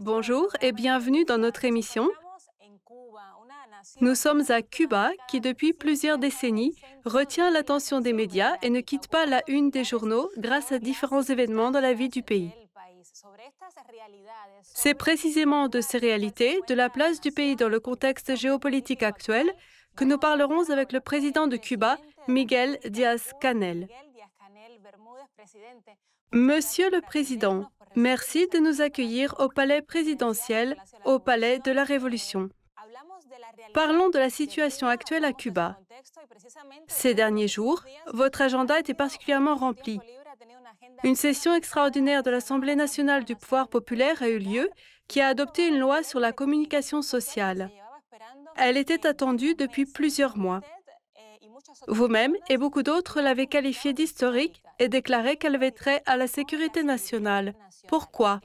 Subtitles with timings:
[0.00, 2.08] Bonjour et bienvenue dans notre émission.
[4.00, 6.74] Nous sommes à Cuba qui, depuis plusieurs décennies,
[7.04, 11.22] retient l'attention des médias et ne quitte pas la une des journaux grâce à différents
[11.22, 12.52] événements dans la vie du pays.
[14.62, 19.50] C'est précisément de ces réalités, de la place du pays dans le contexte géopolitique actuel,
[19.96, 21.96] que nous parlerons avec le président de Cuba,
[22.28, 23.88] Miguel Díaz-Canel.
[26.32, 32.50] Monsieur le Président, merci de nous accueillir au Palais présidentiel, au Palais de la Révolution.
[33.74, 35.78] Parlons de la situation actuelle à Cuba.
[36.86, 37.82] Ces derniers jours,
[38.12, 39.98] votre agenda était particulièrement rempli.
[41.04, 44.70] Une session extraordinaire de l'Assemblée nationale du pouvoir populaire a eu lieu
[45.08, 47.70] qui a adopté une loi sur la communication sociale.
[48.56, 50.60] Elle était attendue depuis plusieurs mois.
[51.88, 56.82] Vous-même et beaucoup d'autres l'avaient qualifiée d'historique et déclaré qu'elle avait trait à la sécurité
[56.82, 57.54] nationale.
[57.88, 58.40] Pourquoi?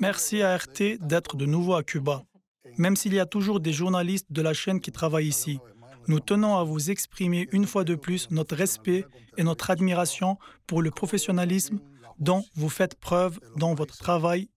[0.00, 2.22] Merci à RT d'être de nouveau à Cuba.
[2.78, 5.58] Même s'il y a toujours des journalistes de la chaîne qui travaillent ici,
[6.06, 9.06] nous tenons à vous exprimer une fois de plus notre respect
[9.36, 11.80] et notre admiration pour le professionnalisme
[12.18, 14.48] dont vous faites preuve dans votre travail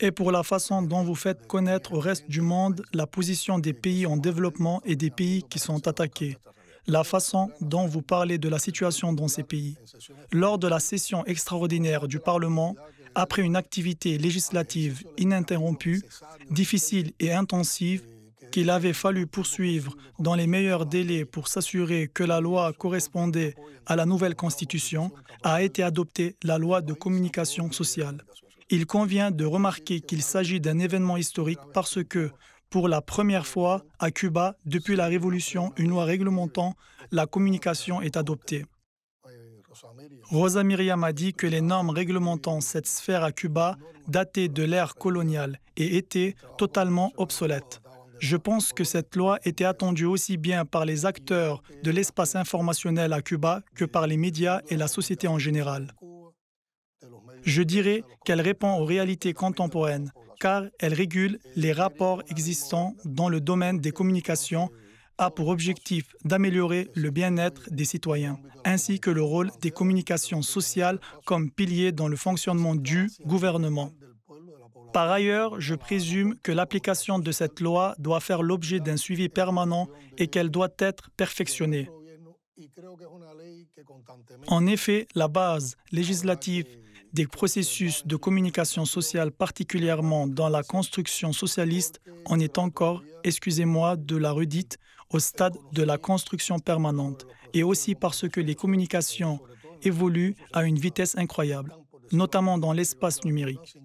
[0.00, 3.72] et pour la façon dont vous faites connaître au reste du monde la position des
[3.72, 6.36] pays en développement et des pays qui sont attaqués,
[6.86, 9.76] la façon dont vous parlez de la situation dans ces pays.
[10.32, 12.74] Lors de la session extraordinaire du Parlement,
[13.14, 16.02] après une activité législative ininterrompue,
[16.50, 18.02] difficile et intensive,
[18.50, 23.54] qu'il avait fallu poursuivre dans les meilleurs délais pour s'assurer que la loi correspondait
[23.86, 25.10] à la nouvelle Constitution,
[25.42, 28.22] a été adoptée la loi de communication sociale.
[28.70, 32.30] Il convient de remarquer qu'il s'agit d'un événement historique parce que,
[32.74, 36.74] pour la première fois à Cuba, depuis la Révolution, une loi réglementant
[37.12, 38.66] la communication est adoptée.
[40.24, 43.76] Rosa Miriam a dit que les normes réglementant cette sphère à Cuba
[44.08, 47.80] dataient de l'ère coloniale et étaient totalement obsolètes.
[48.18, 53.12] Je pense que cette loi était attendue aussi bien par les acteurs de l'espace informationnel
[53.12, 55.94] à Cuba que par les médias et la société en général.
[57.44, 60.10] Je dirais qu'elle répond aux réalités contemporaines,
[60.44, 64.68] car elle régule les rapports existants dans le domaine des communications,
[65.16, 71.00] a pour objectif d'améliorer le bien-être des citoyens, ainsi que le rôle des communications sociales
[71.24, 73.90] comme pilier dans le fonctionnement du gouvernement.
[74.92, 79.88] Par ailleurs, je présume que l'application de cette loi doit faire l'objet d'un suivi permanent
[80.18, 81.88] et qu'elle doit être perfectionnée.
[84.48, 86.66] En effet, la base législative
[87.14, 94.16] des processus de communication sociale, particulièrement dans la construction socialiste, en est encore, excusez-moi de
[94.16, 94.78] la redite,
[95.10, 99.38] au stade de la construction permanente, et aussi parce que les communications
[99.82, 101.72] évoluent à une vitesse incroyable,
[102.10, 103.78] notamment dans l'espace numérique.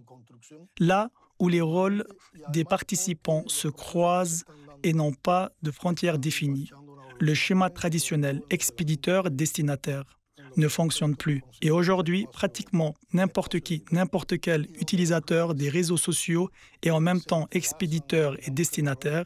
[0.80, 2.06] Là où les rôles
[2.52, 4.44] des participants se croisent
[4.82, 6.72] et n'ont pas de frontières définies,
[7.20, 10.19] le schéma traditionnel expéditeur-destinataire
[10.58, 11.44] ne fonctionne plus.
[11.62, 16.50] Et aujourd'hui, pratiquement n'importe qui, n'importe quel utilisateur des réseaux sociaux
[16.84, 19.26] est en même temps expéditeur et destinataire.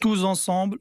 [0.00, 0.78] Tous ensemble,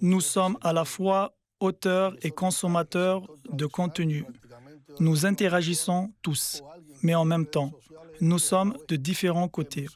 [0.00, 4.24] nous sommes à la fois auteurs et consommateurs de contenu.
[5.00, 6.62] Nous interagissons tous,
[7.02, 7.72] mais en même temps,
[8.20, 9.86] nous sommes de différents côtés,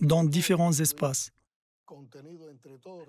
[0.00, 1.30] dans différents espaces.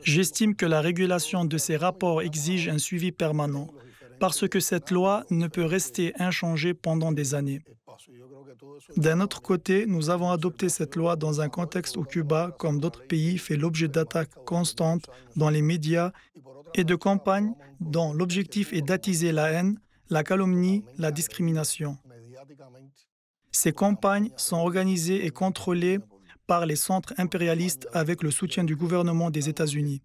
[0.03, 3.67] J'estime que la régulation de ces rapports exige un suivi permanent
[4.19, 7.61] parce que cette loi ne peut rester inchangée pendant des années.
[8.95, 13.05] D'un autre côté, nous avons adopté cette loi dans un contexte où Cuba, comme d'autres
[13.07, 16.11] pays, fait l'objet d'attaques constantes dans les médias
[16.75, 21.97] et de campagnes dont l'objectif est d'attiser la haine, la calomnie, la discrimination.
[23.51, 25.99] Ces campagnes sont organisées et contrôlées
[26.51, 30.01] par les centres impérialistes avec le soutien du gouvernement des États-Unis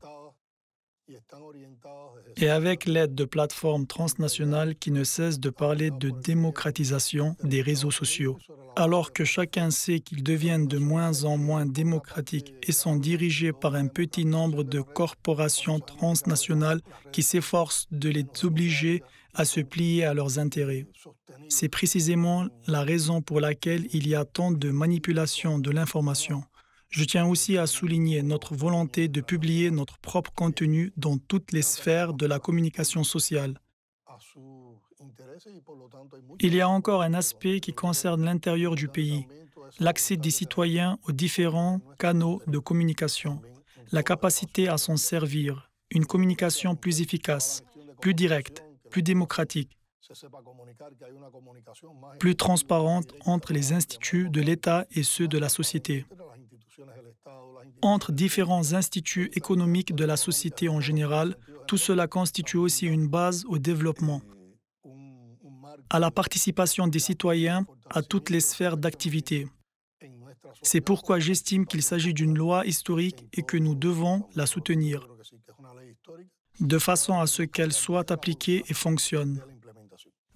[2.37, 7.91] et avec l'aide de plateformes transnationales qui ne cessent de parler de démocratisation des réseaux
[7.91, 8.38] sociaux,
[8.75, 13.75] alors que chacun sait qu'ils deviennent de moins en moins démocratiques et sont dirigés par
[13.75, 16.81] un petit nombre de corporations transnationales
[17.12, 19.03] qui s'efforcent de les obliger
[19.35, 20.87] à se plier à leurs intérêts.
[21.49, 26.43] C'est précisément la raison pour laquelle il y a tant de manipulation de l'information.
[26.88, 31.62] Je tiens aussi à souligner notre volonté de publier notre propre contenu dans toutes les
[31.62, 33.61] sphères de la communication sociale.
[36.41, 39.27] Il y a encore un aspect qui concerne l'intérieur du pays,
[39.79, 43.43] l'accès des citoyens aux différents canaux de communication,
[43.93, 47.62] la capacité à s'en servir, une communication plus efficace,
[48.00, 49.75] plus directe, plus démocratique,
[52.19, 56.06] plus transparente entre les instituts de l'État et ceux de la société,
[57.82, 61.37] entre différents instituts économiques de la société en général.
[61.67, 64.23] Tout cela constitue aussi une base au développement,
[65.91, 69.49] à la participation des citoyens à toutes les sphères d'activité.
[70.62, 75.08] C'est pourquoi j'estime qu'il s'agit d'une loi historique et que nous devons la soutenir,
[76.61, 79.43] de façon à ce qu'elle soit appliquée et fonctionne.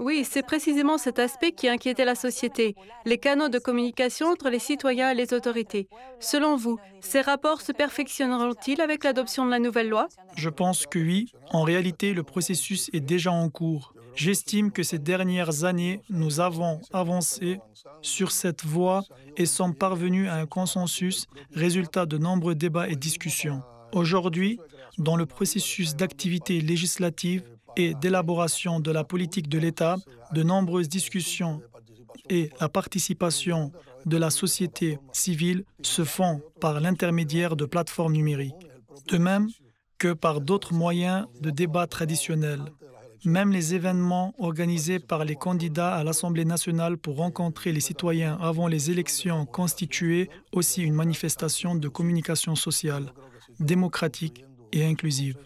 [0.01, 2.75] Oui, c'est précisément cet aspect qui inquiétait la société,
[3.05, 5.89] les canaux de communication entre les citoyens et les autorités.
[6.21, 10.09] Selon vous, ces rapports se perfectionneront-ils avec l'adoption de la nouvelle loi?
[10.37, 11.33] Je pense que oui.
[11.51, 13.93] En réalité, le processus est déjà en cours.
[14.15, 17.61] J'estime que ces dernières années, nous avons avancé
[18.01, 19.05] sur cette voie
[19.37, 23.61] et sommes parvenus à un consensus, résultat de nombreux débats et discussions.
[23.93, 24.59] Aujourd'hui,
[24.99, 27.43] dans le processus d'activité législative,
[28.01, 29.97] d'élaboration de la politique de l'État,
[30.33, 31.61] de nombreuses discussions
[32.29, 33.73] et la participation
[34.07, 38.67] de la société civile se font par l'intermédiaire de plateformes numériques,
[39.09, 39.49] de même
[39.99, 42.65] que par d'autres moyens de débat traditionnels.
[43.27, 48.67] Même les événements organisés par les candidats à l'Assemblée nationale pour rencontrer les citoyens avant
[48.67, 53.13] les élections constituaient aussi une manifestation de communication sociale,
[53.59, 55.37] démocratique et inclusive.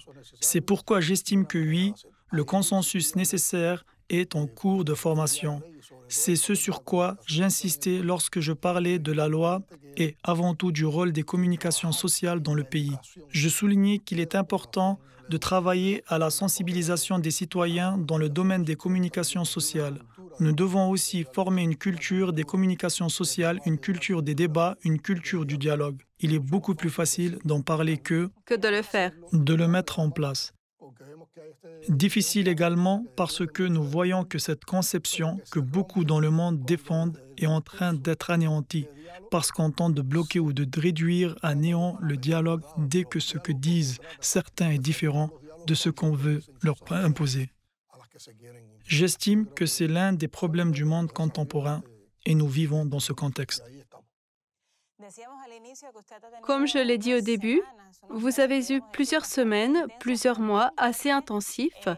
[0.40, 1.92] C'est pourquoi j'estime que oui,
[2.34, 5.62] le consensus nécessaire est en cours de formation.
[6.08, 9.62] C'est ce sur quoi j'insistais lorsque je parlais de la loi
[9.96, 12.96] et avant tout du rôle des communications sociales dans le pays.
[13.28, 14.98] Je soulignais qu'il est important
[15.30, 20.00] de travailler à la sensibilisation des citoyens dans le domaine des communications sociales.
[20.40, 25.46] Nous devons aussi former une culture des communications sociales, une culture des débats, une culture
[25.46, 26.02] du dialogue.
[26.18, 30.00] Il est beaucoup plus facile d'en parler que, que de le faire, de le mettre
[30.00, 30.52] en place.
[31.88, 37.20] Difficile également parce que nous voyons que cette conception que beaucoup dans le monde défendent
[37.36, 38.86] est en train d'être anéantie,
[39.30, 43.38] parce qu'on tente de bloquer ou de réduire à néant le dialogue dès que ce
[43.38, 45.30] que disent certains est différent
[45.66, 47.50] de ce qu'on veut leur imposer.
[48.86, 51.82] J'estime que c'est l'un des problèmes du monde contemporain
[52.26, 53.64] et nous vivons dans ce contexte.
[56.42, 57.62] Comme je l'ai dit au début,
[58.10, 61.88] vous avez eu plusieurs semaines, plusieurs mois assez intensifs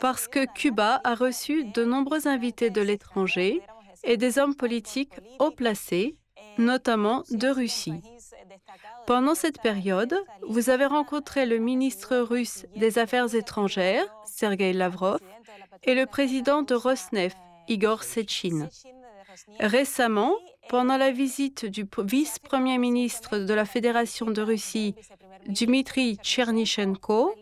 [0.00, 3.62] parce que Cuba a reçu de nombreux invités de l'étranger
[4.04, 6.16] et des hommes politiques haut placés,
[6.58, 8.02] notamment de Russie.
[9.06, 15.20] Pendant cette période, vous avez rencontré le ministre russe des Affaires étrangères, Sergei Lavrov,
[15.84, 17.36] et le président de Rosneft,
[17.68, 18.68] Igor Sechin.
[19.60, 20.34] Récemment,
[20.68, 24.94] pendant la visite du vice-premier ministre de la Fédération de Russie,
[25.46, 27.34] Dmitry Chernychenko,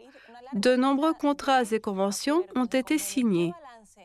[0.53, 3.53] de nombreux contrats et conventions ont été signés.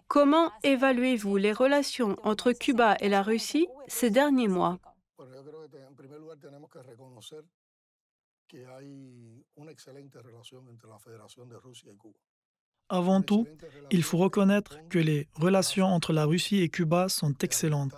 [0.07, 4.79] Comment évaluez-vous les relations entre Cuba et la Russie ces derniers mois?
[12.89, 13.45] Avant tout,
[13.91, 17.93] il faut reconnaître que les relations entre la Russie et Cuba sont excellentes.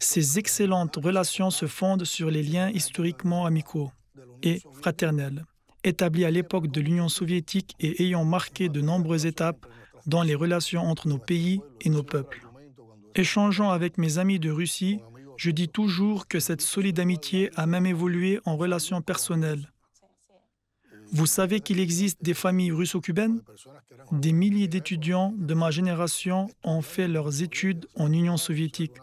[0.00, 3.90] Ces excellentes relations se fondent sur les liens historiquement amicaux
[4.42, 5.44] et fraternels,
[5.84, 9.66] établis à l'époque de l'Union soviétique et ayant marqué de nombreuses étapes
[10.06, 12.46] dans les relations entre nos pays et nos peuples.
[13.14, 15.00] Échangeant avec mes amis de Russie,
[15.36, 19.71] je dis toujours que cette solide amitié a même évolué en relations personnelles.
[21.12, 23.42] Vous savez qu'il existe des familles russo-cubaines?
[24.12, 28.96] Des milliers d'étudiants de ma génération ont fait leurs études en Union soviétique.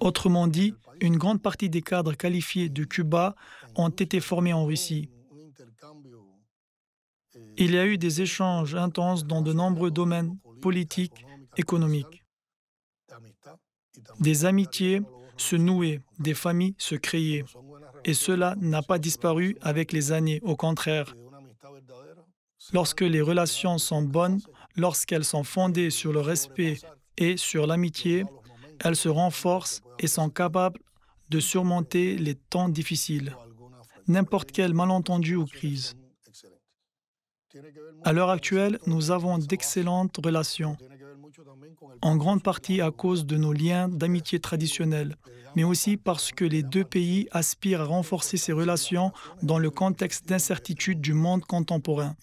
[0.00, 3.34] Autrement dit, une grande partie des cadres qualifiés de Cuba
[3.76, 5.10] ont été formés en Russie.
[7.56, 11.24] Il y a eu des échanges intenses dans de nombreux domaines politiques,
[11.56, 12.24] économiques.
[14.20, 15.02] Des amitiés
[15.36, 17.44] se nouaient, des familles se créaient.
[18.04, 21.14] Et cela n'a pas disparu avec les années, au contraire.
[22.72, 24.40] Lorsque les relations sont bonnes,
[24.76, 26.78] lorsqu'elles sont fondées sur le respect
[27.16, 28.24] et sur l'amitié,
[28.84, 30.80] elles se renforcent et sont capables
[31.30, 33.36] de surmonter les temps difficiles,
[34.06, 35.94] n'importe quel malentendu ou crise.
[38.04, 40.76] À l'heure actuelle, nous avons d'excellentes relations,
[42.02, 45.16] en grande partie à cause de nos liens d'amitié traditionnels,
[45.56, 50.28] mais aussi parce que les deux pays aspirent à renforcer ces relations dans le contexte
[50.28, 52.14] d'incertitude du monde contemporain.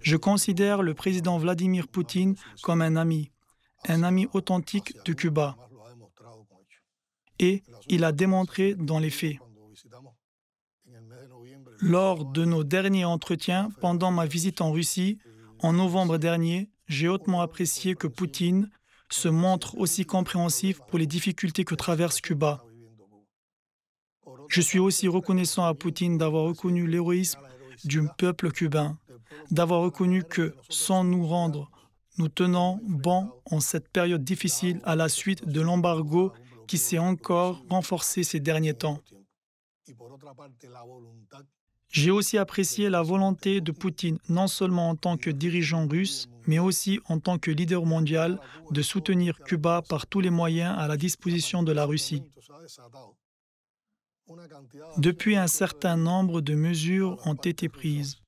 [0.00, 3.30] Je considère le président Vladimir Poutine comme un ami,
[3.88, 5.56] un ami authentique de Cuba.
[7.38, 9.38] Et il a démontré dans les faits.
[11.80, 15.18] Lors de nos derniers entretiens pendant ma visite en Russie,
[15.60, 18.70] en novembre dernier, j'ai hautement apprécié que Poutine
[19.10, 22.64] se montre aussi compréhensif pour les difficultés que traverse Cuba.
[24.48, 27.40] Je suis aussi reconnaissant à Poutine d'avoir reconnu l'héroïsme
[27.84, 28.98] du peuple cubain,
[29.50, 31.70] d'avoir reconnu que, sans nous rendre,
[32.18, 36.32] nous tenons bon en cette période difficile à la suite de l'embargo
[36.66, 39.00] qui s'est encore renforcé ces derniers temps.
[41.90, 46.58] J'ai aussi apprécié la volonté de Poutine, non seulement en tant que dirigeant russe, mais
[46.58, 48.38] aussi en tant que leader mondial,
[48.70, 52.22] de soutenir Cuba par tous les moyens à la disposition de la Russie.
[54.98, 58.18] Depuis, un certain nombre de mesures ont été prises.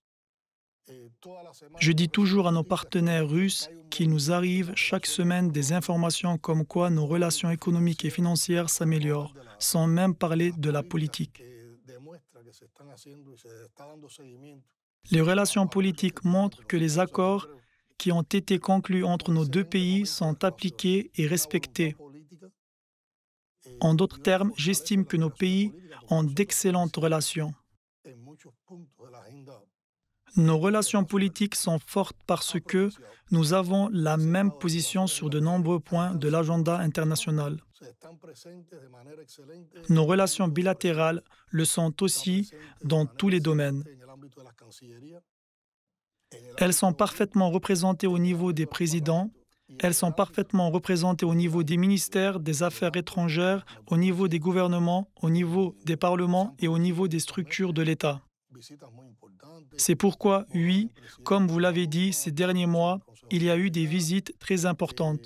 [1.79, 6.65] Je dis toujours à nos partenaires russes qu'il nous arrive chaque semaine des informations comme
[6.65, 11.43] quoi nos relations économiques et financières s'améliorent, sans même parler de la politique.
[15.11, 17.49] Les relations politiques montrent que les accords
[17.99, 21.97] qui ont été conclus entre nos deux pays sont appliqués et respectés.
[23.81, 25.73] En d'autres termes, j'estime que nos pays
[26.09, 27.55] ont d'excellentes relations.
[30.37, 32.89] Nos relations politiques sont fortes parce que
[33.31, 37.61] nous avons la même position sur de nombreux points de l'agenda international.
[39.89, 42.51] Nos relations bilatérales le sont aussi
[42.85, 43.85] dans tous les domaines.
[46.59, 49.31] Elles sont parfaitement représentées au niveau des présidents,
[49.79, 55.09] elles sont parfaitement représentées au niveau des ministères des Affaires étrangères, au niveau des gouvernements,
[55.23, 58.21] au niveau des parlements et au niveau des structures de l'État.
[59.77, 60.91] C'est pourquoi, oui,
[61.25, 65.21] comme vous l'avez dit, ces derniers mois, il y a eu des visites très importantes.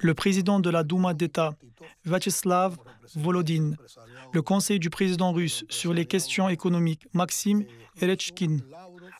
[0.00, 1.54] Le président de la Douma d'État,
[2.04, 2.76] Vyacheslav
[3.14, 3.72] Volodin,
[4.32, 7.64] le conseil du président russe sur les questions économiques, Maxime
[8.00, 8.58] Erechkin,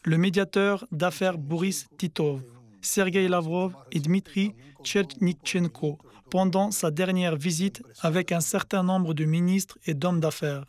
[0.04, 2.42] le médiateur d'affaires Boris Titov,
[2.80, 5.98] Sergei Lavrov et Dmitri Chernikchenko
[6.30, 10.64] pendant sa dernière visite avec un certain nombre de ministres et d'hommes d'affaires.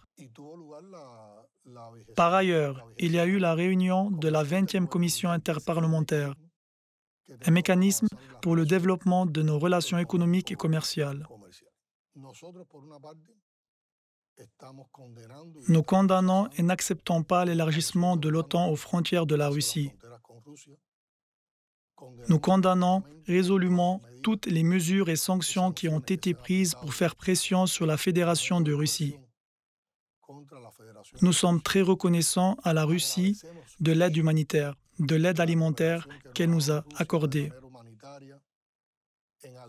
[2.16, 6.34] Par ailleurs, il y a eu la réunion de la 20e commission interparlementaire,
[7.46, 8.08] un mécanisme
[8.42, 11.28] pour le développement de nos relations économiques et commerciales.
[15.68, 19.92] Nous condamnons et n'acceptons pas l'élargissement de l'OTAN aux frontières de la Russie.
[22.30, 27.68] Nous condamnons résolument toutes les mesures et sanctions qui ont été prises pour faire pression
[27.68, 29.18] sur la Fédération de Russie.
[31.22, 33.40] Nous sommes très reconnaissants à la Russie
[33.80, 37.52] de l'aide humanitaire, de l'aide alimentaire qu'elle nous a accordée,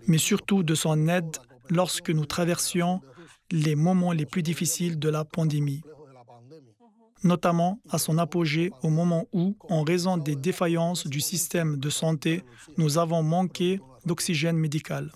[0.07, 1.37] mais surtout de son aide
[1.71, 3.01] lorsque nous traversions
[3.51, 5.83] les moments les plus difficiles de la pandémie,
[7.25, 12.45] notamment à son apogée au moment où, en raison des défaillances du système de santé,
[12.77, 15.11] nous avons manqué d'oxygène médical.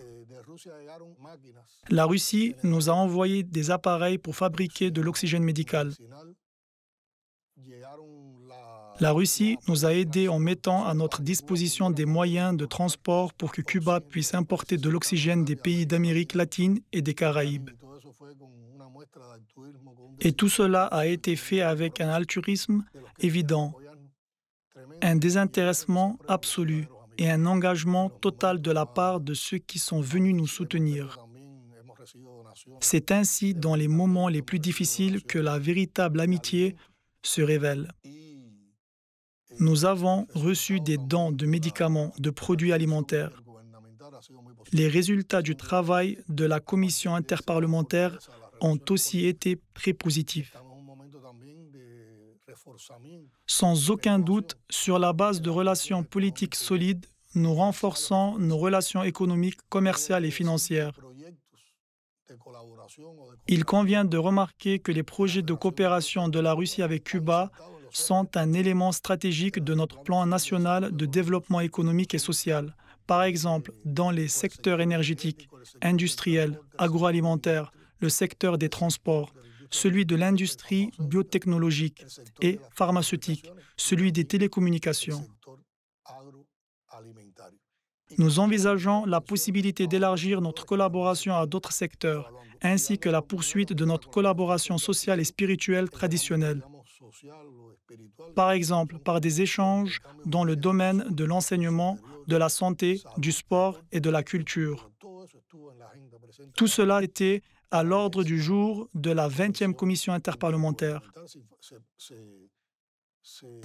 [1.91, 5.93] La Russie nous a envoyé des appareils pour fabriquer de l'oxygène médical.
[9.01, 13.53] La Russie nous a aidés en mettant à notre disposition des moyens de transport pour
[13.53, 17.71] que Cuba puisse importer de l'oxygène des pays d'Amérique latine et des Caraïbes.
[20.21, 22.85] Et tout cela a été fait avec un altruisme
[23.19, 23.75] évident,
[25.03, 26.89] un désintéressement absolu
[27.19, 31.19] et un engagement total de la part de ceux qui sont venus nous soutenir.
[32.81, 36.77] C'est ainsi dans les moments les plus difficiles que la véritable amitié
[37.23, 37.91] se révèle.
[39.59, 43.43] Nous avons reçu des dons de médicaments, de produits alimentaires.
[44.73, 48.19] Les résultats du travail de la commission interparlementaire
[48.61, 50.57] ont aussi été très positifs.
[53.47, 59.61] Sans aucun doute, sur la base de relations politiques solides, nous renforçons nos relations économiques,
[59.69, 60.93] commerciales et financières.
[63.49, 67.51] Il convient de remarquer que les projets de coopération de la Russie avec Cuba
[67.97, 72.75] sont un élément stratégique de notre plan national de développement économique et social.
[73.07, 75.49] Par exemple, dans les secteurs énergétiques,
[75.81, 79.33] industriels, agroalimentaires, le secteur des transports,
[79.71, 82.05] celui de l'industrie biotechnologique
[82.41, 85.27] et pharmaceutique, celui des télécommunications.
[88.19, 93.85] Nous envisageons la possibilité d'élargir notre collaboration à d'autres secteurs, ainsi que la poursuite de
[93.85, 96.63] notre collaboration sociale et spirituelle traditionnelle.
[98.35, 103.81] Par exemple, par des échanges dans le domaine de l'enseignement, de la santé, du sport
[103.93, 104.91] et de la culture.
[106.57, 111.01] Tout cela était à l'ordre du jour de la 20e commission interparlementaire.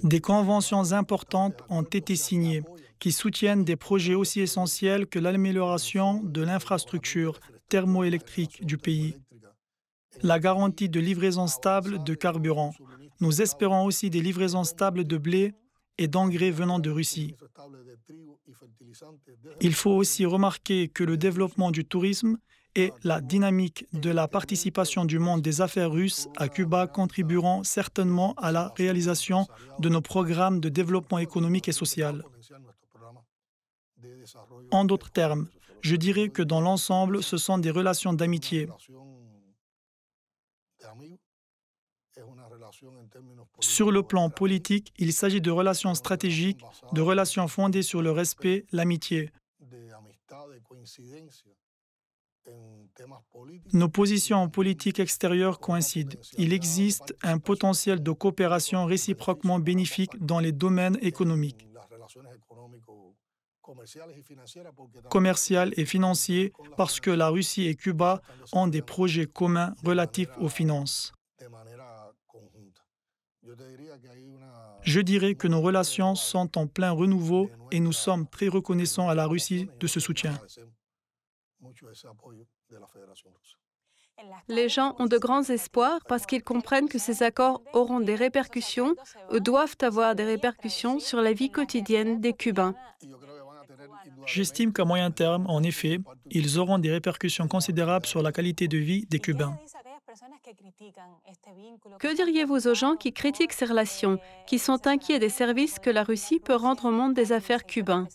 [0.03, 2.63] Des conventions importantes ont été signées
[2.99, 9.15] qui soutiennent des projets aussi essentiels que l'amélioration de l'infrastructure thermoélectrique du pays,
[10.23, 12.73] la garantie de livraison stable de carburant.
[13.21, 15.53] Nous espérons aussi des livraisons stables de blé
[15.97, 17.35] et d'engrais venant de Russie.
[19.61, 22.37] Il faut aussi remarquer que le développement du tourisme
[22.75, 28.33] et la dynamique de la participation du monde des affaires russes à Cuba contribueront certainement
[28.37, 29.45] à la réalisation
[29.79, 32.23] de nos programmes de développement économique et social.
[34.71, 35.47] En d'autres termes,
[35.81, 38.67] je dirais que dans l'ensemble, ce sont des relations d'amitié.
[43.59, 48.65] Sur le plan politique, il s'agit de relations stratégiques, de relations fondées sur le respect,
[48.71, 49.31] l'amitié.
[53.73, 56.17] Nos positions en politique extérieure coïncident.
[56.37, 61.67] Il existe un potentiel de coopération réciproquement bénéfique dans les domaines économiques,
[65.09, 68.21] commercial et financiers parce que la Russie et Cuba
[68.53, 71.13] ont des projets communs relatifs aux finances.
[74.83, 79.15] Je dirais que nos relations sont en plein renouveau et nous sommes très reconnaissants à
[79.15, 80.39] la Russie de ce soutien.
[84.47, 88.95] Les gens ont de grands espoirs parce qu'ils comprennent que ces accords auront des répercussions
[89.31, 92.75] ou doivent avoir des répercussions sur la vie quotidienne des Cubains.
[94.27, 98.77] J'estime qu'à moyen terme, en effet, ils auront des répercussions considérables sur la qualité de
[98.77, 99.57] vie des Cubains.
[101.99, 106.03] Que diriez-vous aux gens qui critiquent ces relations, qui sont inquiets des services que la
[106.03, 108.07] Russie peut rendre au monde des affaires cubains?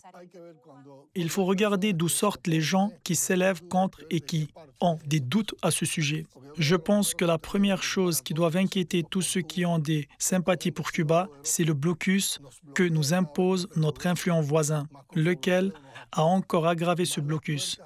[1.15, 4.49] Il faut regarder d'où sortent les gens qui s'élèvent contre et qui
[4.81, 6.25] ont des doutes à ce sujet.
[6.57, 10.71] Je pense que la première chose qui doit inquiéter tous ceux qui ont des sympathies
[10.71, 12.39] pour Cuba, c'est le blocus
[12.73, 15.73] que nous impose notre influent voisin, lequel
[16.11, 17.79] a encore aggravé ce blocus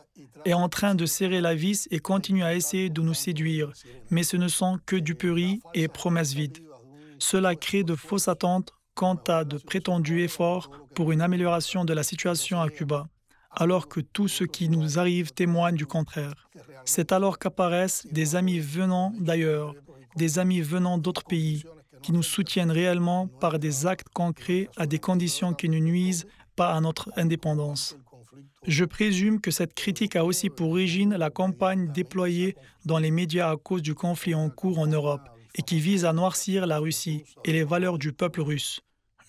[0.46, 3.72] est en train de serrer la vis et continue à essayer de nous séduire,
[4.10, 6.60] mais ce ne sont que duperies et promesses vides.
[7.20, 12.04] Cela crée de fausses attentes quant à de prétendus efforts pour une amélioration de la
[12.04, 13.08] situation à Cuba,
[13.54, 16.48] alors que tout ce qui nous arrive témoigne du contraire.
[16.86, 19.76] C'est alors qu'apparaissent des amis venant d'ailleurs,
[20.16, 21.64] des amis venant d'autres pays,
[22.02, 26.74] qui nous soutiennent réellement par des actes concrets à des conditions qui ne nuisent pas
[26.74, 27.98] à notre indépendance.
[28.68, 33.52] Je présume que cette critique a aussi pour origine la campagne déployée dans les médias
[33.52, 37.24] à cause du conflit en cours en Europe et qui vise à noircir la Russie
[37.44, 38.82] et les valeurs du peuple russe.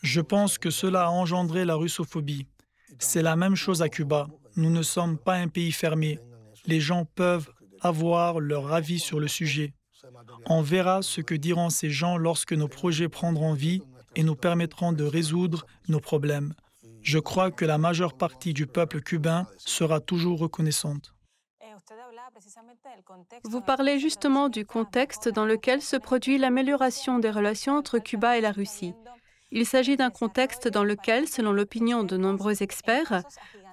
[0.02, 2.46] Je pense que cela a engendré la russophobie.
[3.02, 4.28] C'est la même chose à Cuba.
[4.56, 6.20] Nous ne sommes pas un pays fermé.
[6.66, 9.74] Les gens peuvent avoir leur avis sur le sujet.
[10.46, 13.82] On verra ce que diront ces gens lorsque nos projets prendront vie
[14.14, 16.54] et nous permettront de résoudre nos problèmes.
[17.02, 21.12] Je crois que la majeure partie du peuple cubain sera toujours reconnaissante.
[23.44, 28.40] Vous parlez justement du contexte dans lequel se produit l'amélioration des relations entre Cuba et
[28.40, 28.94] la Russie.
[29.54, 33.22] Il s'agit d'un contexte dans lequel, selon l'opinion de nombreux experts,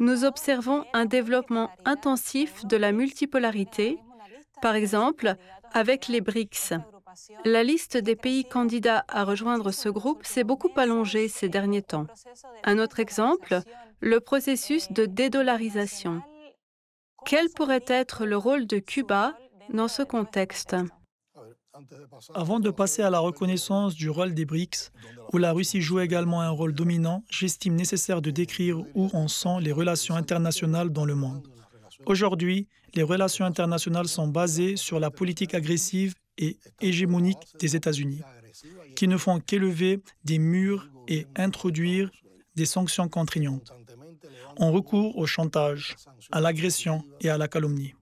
[0.01, 3.97] nous observons un développement intensif de la multipolarité,
[4.61, 5.35] par exemple
[5.71, 6.73] avec les BRICS.
[7.45, 12.07] La liste des pays candidats à rejoindre ce groupe s'est beaucoup allongée ces derniers temps.
[12.65, 13.61] Un autre exemple,
[14.01, 16.21] le processus de dédollarisation.
[17.25, 19.37] Quel pourrait être le rôle de Cuba
[19.69, 20.75] dans ce contexte?
[22.33, 24.91] Avant de passer à la reconnaissance du rôle des BRICS,
[25.33, 29.59] où la Russie joue également un rôle dominant, j'estime nécessaire de décrire où en sont
[29.59, 31.47] les relations internationales dans le monde.
[32.05, 38.21] Aujourd'hui, les relations internationales sont basées sur la politique agressive et hégémonique des États-Unis,
[38.95, 42.09] qui ne font qu'élever des murs et introduire
[42.55, 43.73] des sanctions contraignantes.
[44.57, 45.95] On recourt au chantage,
[46.31, 47.93] à l'agression et à la calomnie.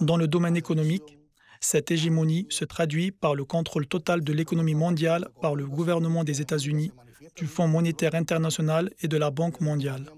[0.00, 1.18] Dans le domaine économique,
[1.62, 6.40] cette hégémonie se traduit par le contrôle total de l'économie mondiale par le gouvernement des
[6.40, 6.90] États-Unis,
[7.36, 10.10] du Fonds monétaire international et de la Banque mondiale.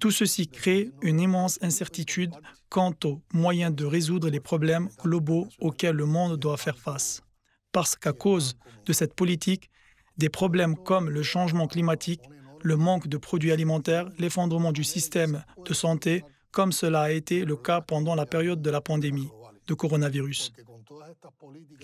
[0.00, 2.34] Tout ceci crée une immense incertitude
[2.68, 7.22] quant aux moyens de résoudre les problèmes globaux auxquels le monde doit faire face.
[7.70, 9.70] Parce qu'à cause de cette politique,
[10.18, 12.22] des problèmes comme le changement climatique,
[12.62, 17.56] le manque de produits alimentaires, l'effondrement du système de santé, comme cela a été le
[17.56, 19.28] cas pendant la période de la pandémie
[19.66, 20.52] de coronavirus.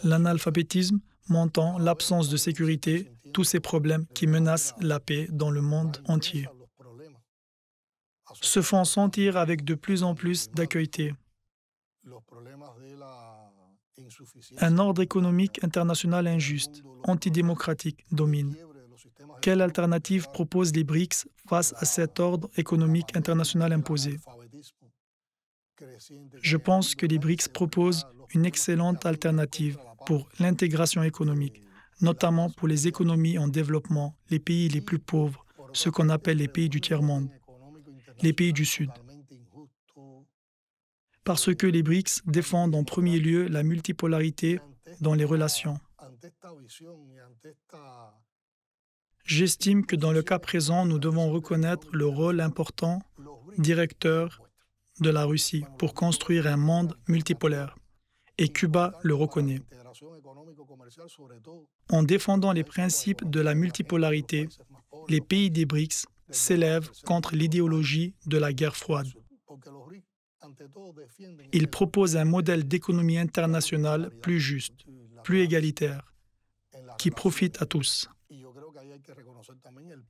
[0.05, 6.03] L'analphabétisme montant, l'absence de sécurité, tous ces problèmes qui menacent la paix dans le monde
[6.07, 6.47] entier
[8.41, 11.15] se font sentir avec de plus en plus d'accueilleté.
[14.59, 18.57] Un ordre économique international injuste, antidémocratique domine.
[19.41, 24.19] Quelle alternative proposent les BRICS face à cet ordre économique international imposé?
[26.41, 31.63] Je pense que les BRICS proposent une excellente alternative pour l'intégration économique,
[32.01, 36.49] notamment pour les économies en développement, les pays les plus pauvres, ce qu'on appelle les
[36.49, 37.29] pays du tiers-monde,
[38.23, 38.91] les pays du Sud.
[41.25, 44.61] Parce que les BRICS défendent en premier lieu la multipolarité
[45.01, 45.79] dans les relations.
[49.25, 53.01] J'estime que dans le cas présent, nous devons reconnaître le rôle important,
[53.57, 54.43] directeur,
[55.03, 57.77] de la Russie pour construire un monde multipolaire.
[58.39, 59.61] Et Cuba le reconnaît.
[61.91, 64.49] En défendant les principes de la multipolarité,
[65.09, 69.09] les pays des BRICS s'élèvent contre l'idéologie de la guerre froide.
[71.53, 74.85] Ils proposent un modèle d'économie internationale plus juste,
[75.23, 76.15] plus égalitaire,
[76.99, 78.09] qui profite à tous.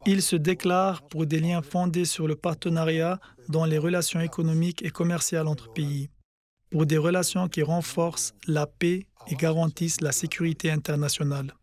[0.06, 3.18] Ils se déclarent pour des liens fondés sur le partenariat
[3.48, 6.10] dans les relations économiques et commerciales entre pays,
[6.70, 11.54] pour des relations qui renforcent la paix et garantissent la sécurité internationale.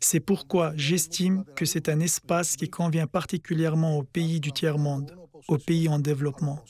[0.00, 5.16] C'est pourquoi j'estime que c'est un espace qui convient particulièrement aux pays du tiers-monde,
[5.48, 6.62] aux pays en développement.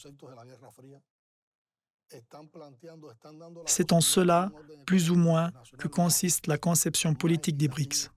[3.67, 4.53] C'est en cela,
[4.87, 8.11] plus ou moins, que consiste la conception politique des BRICS.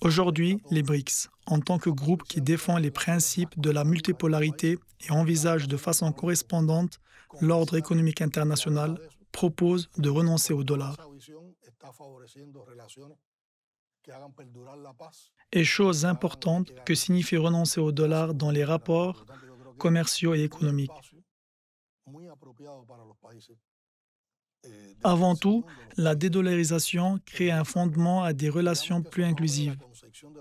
[0.00, 5.10] Aujourd'hui, les BRICS, en tant que groupe qui défend les principes de la multipolarité et
[5.10, 7.00] envisage de façon correspondante
[7.40, 8.98] l'ordre économique international,
[9.32, 10.96] proposent de renoncer au dollar.
[15.52, 19.26] Et chose importante que signifie renoncer au dollar dans les rapports
[19.78, 20.90] commerciaux et économiques.
[25.02, 25.64] Avant tout,
[25.96, 29.76] la dédollarisation crée un fondement à des relations plus inclusives,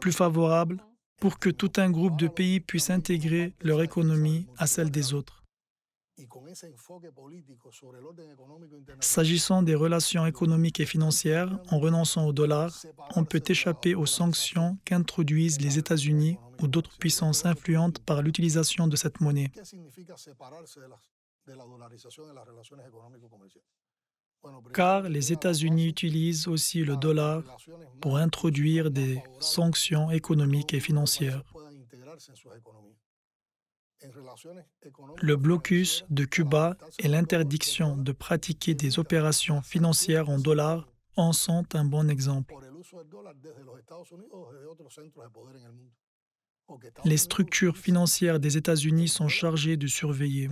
[0.02, 0.84] plus favorables
[1.20, 5.44] pour que tout un groupe de pays puisse intégrer leur économie à celle des autres.
[9.00, 12.74] S'agissant des relations économiques et financières, en renonçant au dollar,
[13.16, 18.98] on peut échapper aux sanctions qu'introduisent les États-Unis ou d'autres puissances influentes par l'utilisation de
[18.98, 19.52] cette monnaie.
[24.74, 27.44] Car les États-Unis utilisent aussi le dollar
[28.02, 31.44] pour introduire des sanctions économiques et financières.
[35.22, 41.66] Le blocus de Cuba et l'interdiction de pratiquer des opérations financières en dollars en sont
[41.76, 42.56] un bon exemple.
[47.04, 50.50] Les structures financières des États-Unis sont chargées de surveiller.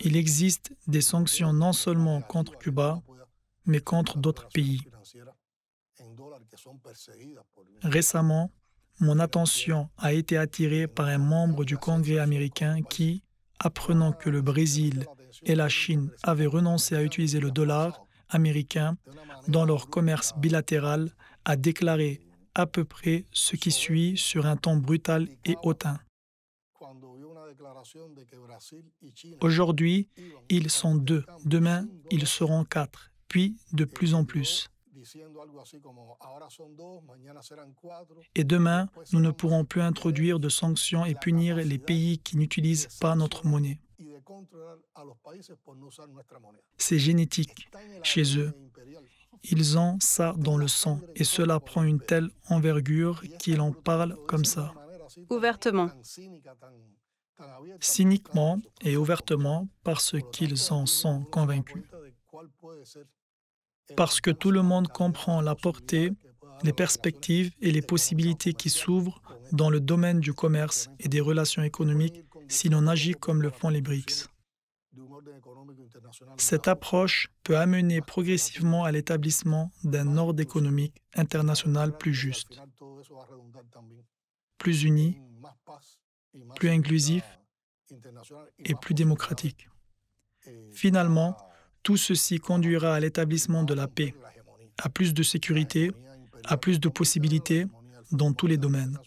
[0.00, 3.02] Il existe des sanctions non seulement contre Cuba,
[3.66, 4.80] mais contre d'autres pays.
[7.82, 8.50] Récemment,
[9.00, 13.22] mon attention a été attirée par un membre du Congrès américain qui,
[13.58, 15.06] apprenant que le Brésil
[15.42, 18.96] et la Chine avaient renoncé à utiliser le dollar américain
[19.48, 21.10] dans leur commerce bilatéral,
[21.44, 22.20] a déclaré
[22.54, 25.98] à peu près ce qui suit sur un ton brutal et hautain.
[29.40, 30.08] Aujourd'hui,
[30.48, 34.70] ils sont deux, demain, ils seront quatre, puis de plus en plus.
[38.34, 42.88] Et demain, nous ne pourrons plus introduire de sanctions et punir les pays qui n'utilisent
[43.00, 43.80] pas notre monnaie.
[46.78, 47.68] C'est génétique
[48.02, 48.52] chez eux.
[49.42, 54.16] Ils ont ça dans le sang et cela prend une telle envergure qu'ils en parlent
[54.26, 54.72] comme ça.
[55.30, 55.90] Ouvertement.
[57.80, 61.82] Cyniquement et ouvertement parce qu'ils en sont convaincus
[63.96, 66.10] parce que tout le monde comprend la portée,
[66.62, 69.20] les perspectives et les possibilités qui s'ouvrent
[69.52, 73.68] dans le domaine du commerce et des relations économiques si l'on agit comme le font
[73.68, 74.28] les BRICS.
[76.36, 82.60] Cette approche peut amener progressivement à l'établissement d'un ordre économique international plus juste,
[84.58, 85.18] plus uni,
[86.56, 87.24] plus inclusif
[88.58, 89.68] et plus démocratique.
[90.72, 91.36] Finalement,
[91.82, 94.14] tout ceci conduira à l'établissement de la paix,
[94.78, 95.92] à plus de sécurité,
[96.44, 97.66] à plus de possibilités
[98.10, 98.98] dans tous les domaines.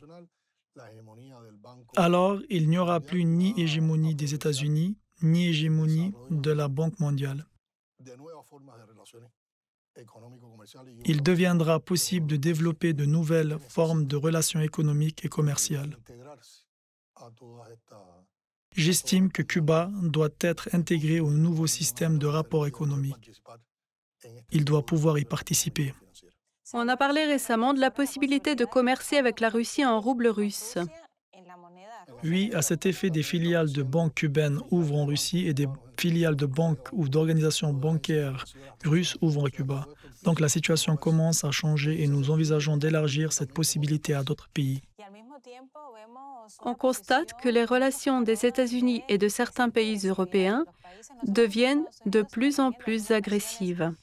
[1.95, 7.45] Alors, il n'y aura plus ni hégémonie des États-Unis, ni hégémonie de la Banque mondiale.
[11.05, 15.97] Il deviendra possible de développer de nouvelles formes de relations économiques et commerciales.
[18.75, 23.31] J'estime que Cuba doit être intégré au nouveau système de rapport économique.
[24.51, 25.93] Il doit pouvoir y participer.
[26.73, 30.77] On a parlé récemment de la possibilité de commercer avec la Russie en rouble russe.
[32.23, 36.35] Oui, à cet effet, des filiales de banques cubaines ouvrent en Russie et des filiales
[36.35, 38.45] de banques ou d'organisations bancaires
[38.83, 39.87] russes ouvrent à Cuba.
[40.23, 44.81] Donc la situation commence à changer et nous envisageons d'élargir cette possibilité à d'autres pays.
[46.63, 50.65] On constate que les relations des États-Unis et de certains pays européens
[51.23, 53.93] deviennent de plus en plus agressives.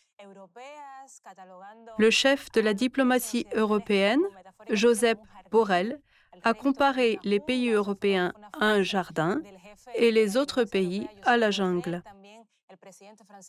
[1.98, 4.22] Le chef de la diplomatie européenne,
[4.70, 5.18] Joseph
[5.50, 6.00] Borrell,
[6.42, 9.40] a comparé les pays européens à un jardin
[9.94, 12.02] et les autres pays à la jungle.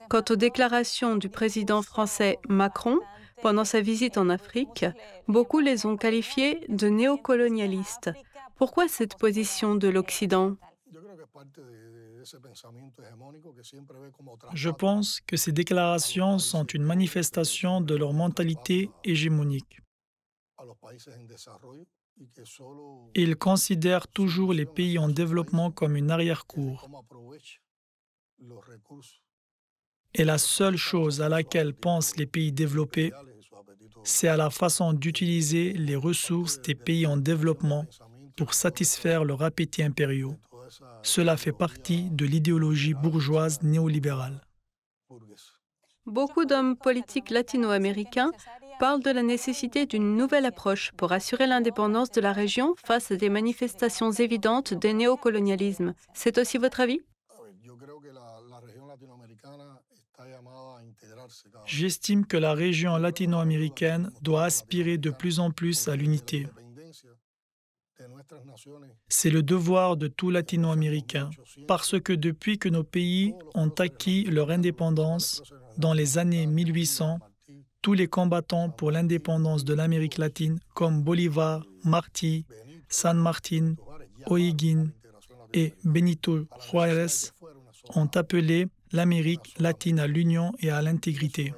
[0.09, 2.99] Quant aux déclarations du président français Macron
[3.41, 4.85] pendant sa visite en Afrique,
[5.27, 8.11] beaucoup les ont qualifiées de néocolonialistes.
[8.55, 10.55] Pourquoi cette position de l'Occident?
[14.53, 19.81] Je pense que ces déclarations sont une manifestation de leur mentalité hégémonique.
[23.13, 26.89] Ils considèrent toujours les pays en développement comme une arrière-cour.
[30.17, 33.11] Et la seule chose à laquelle pensent les pays développés,
[34.03, 37.85] c'est à la façon d'utiliser les ressources des pays en développement
[38.37, 40.35] pour satisfaire leurs appétits impériaux.
[41.03, 44.41] Cela fait partie de l'idéologie bourgeoise néolibérale.
[46.05, 48.31] Beaucoup d'hommes politiques latino-américains
[48.79, 53.15] parlent de la nécessité d'une nouvelle approche pour assurer l'indépendance de la région face à
[53.15, 55.93] des manifestations évidentes des néocolonialismes.
[56.13, 57.01] C'est aussi votre avis?
[61.65, 66.47] J'estime que la région latino-américaine doit aspirer de plus en plus à l'unité.
[69.07, 71.29] C'est le devoir de tout latino-américain,
[71.67, 75.41] parce que depuis que nos pays ont acquis leur indépendance
[75.77, 77.19] dans les années 1800,
[77.81, 82.45] tous les combattants pour l'indépendance de l'Amérique latine, comme Bolivar, Martí,
[82.89, 83.75] San Martín,
[84.25, 84.87] O'Higgins
[85.53, 87.31] et Benito Juárez,
[87.93, 91.53] ont appelé l'Amérique latine à l'union et à l'intégrité.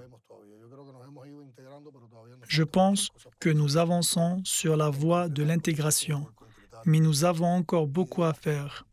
[2.47, 3.09] Je pense
[3.39, 6.25] que nous avançons sur la voie de l'intégration,
[6.85, 8.87] mais nous avons encore beaucoup à faire.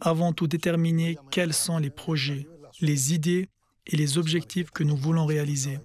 [0.00, 2.48] Avant tout déterminer quels sont les projets,
[2.80, 3.48] les idées
[3.86, 5.78] et les objectifs que nous voulons réaliser.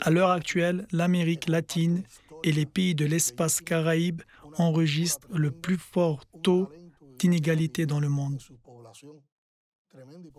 [0.00, 2.02] À l'heure actuelle, l'Amérique latine
[2.42, 4.22] et les pays de l'espace caraïbe
[4.58, 6.68] enregistrent le plus fort taux
[7.18, 8.42] d'inégalité dans le monde.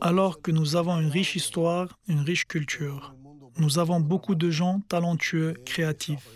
[0.02, 3.15] Alors que nous avons une riche histoire, une riche culture,
[3.58, 6.28] nous avons beaucoup de gens talentueux, créatifs.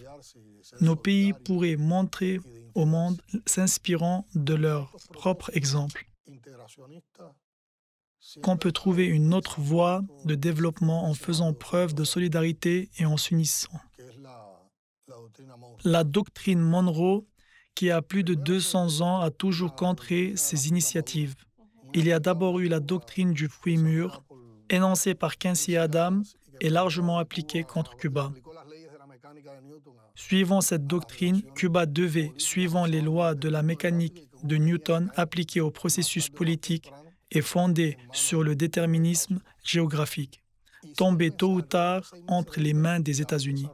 [0.80, 2.40] Nos pays pourraient montrer
[2.74, 6.08] au monde s'inspirant de leur propre exemple
[8.42, 13.18] qu'on peut trouver une autre voie de développement en faisant preuve de solidarité et en
[13.18, 13.80] s'unissant.
[15.84, 17.26] La doctrine Monroe,
[17.74, 21.36] qui a plus de 200 ans, a toujours contré ces initiatives.
[21.94, 24.24] Il y a d'abord eu la doctrine du fruit mûr,
[24.70, 26.24] énoncée par Quincy Adams
[26.62, 28.32] et largement appliquée contre Cuba.
[30.16, 35.72] Suivant cette doctrine, Cuba devait, suivant les lois de la mécanique de Newton appliquées au
[35.72, 36.92] processus politique
[37.32, 40.44] et fondées sur le déterminisme géographique,
[40.98, 43.68] tomber tôt ou tard entre les mains des États-Unis.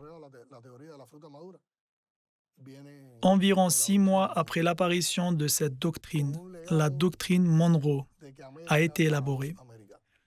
[3.22, 6.38] Environ six mois après l'apparition de cette doctrine,
[6.70, 8.06] la doctrine Monroe
[8.68, 9.56] a été élaborée.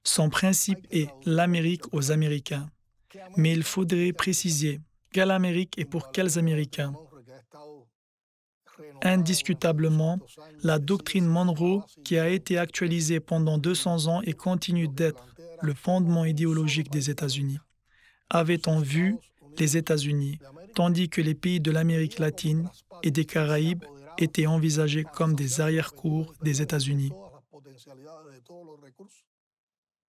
[0.03, 2.68] Son principe est l'Amérique aux Américains.
[3.37, 4.81] Mais il faudrait préciser
[5.12, 6.92] quelle Amérique et pour quels Américains.
[9.03, 10.18] Indiscutablement,
[10.62, 15.26] la doctrine Monroe, qui a été actualisée pendant 200 ans et continue d'être
[15.62, 17.59] le fondement idéologique des États-Unis,
[18.31, 19.16] avait en vue
[19.61, 20.38] les États-Unis,
[20.75, 22.68] tandis que les pays de l'Amérique latine
[23.03, 23.85] et des Caraïbes
[24.18, 27.12] étaient envisagés comme des arrière-cours des États-Unis.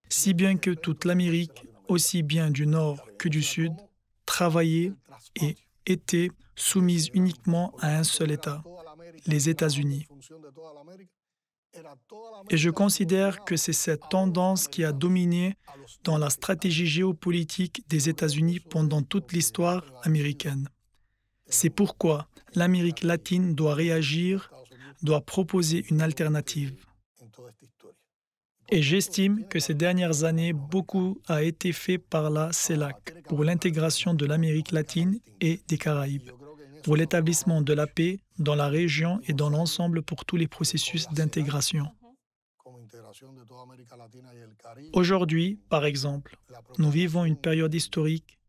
[0.10, 3.74] Si bien que toute l'Amérique, aussi bien du Nord que du Sud,
[4.26, 4.94] travaillait
[5.36, 8.64] et était soumise uniquement à un seul État,
[9.26, 10.08] les États-Unis.
[12.50, 15.56] Et je considère que c'est cette tendance qui a dominé
[16.04, 20.68] dans la stratégie géopolitique des États-Unis pendant toute l'histoire américaine.
[21.48, 24.52] C'est pourquoi l'Amérique latine doit réagir,
[25.02, 26.76] doit proposer une alternative.
[28.70, 34.14] Et j'estime que ces dernières années, beaucoup a été fait par la CELAC pour l'intégration
[34.14, 36.32] de l'Amérique latine et des Caraïbes.
[36.84, 41.08] Pour l'établissement de la paix dans la région et dans l'ensemble pour tous les processus
[41.10, 41.88] d'intégration.
[44.94, 46.38] Aujourd'hui, par exemple,
[46.78, 48.40] nous vivons une période historique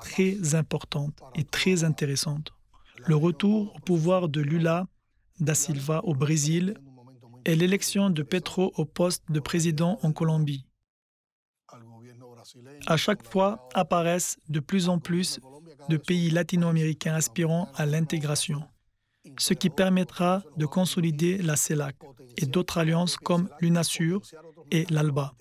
[0.00, 2.52] très importante et très intéressante.
[3.06, 4.86] Le retour au pouvoir de Lula
[5.40, 6.74] da Silva au Brésil
[7.44, 10.64] et l'élection de Petro au poste de président en Colombie.
[12.86, 15.38] À chaque fois apparaissent de plus en plus
[15.88, 18.62] de pays latino-américains aspirant à l'intégration,
[19.38, 21.96] ce qui permettra de consolider la CELAC
[22.36, 24.20] et d'autres alliances comme l'UNASUR
[24.70, 25.34] et l'ALBA.